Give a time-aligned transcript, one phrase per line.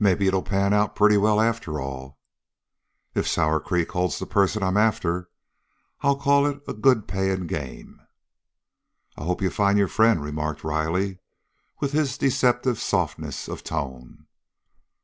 [0.00, 2.18] "Maybe it'll pan out pretty well after all."
[3.14, 5.30] "If Sour Creek holds the person I'm after,
[6.00, 8.02] I'll call it a good paying game."
[9.16, 11.18] "I hope you find your friend," remarked Riley,
[11.80, 14.26] with his deceptive softness of tone.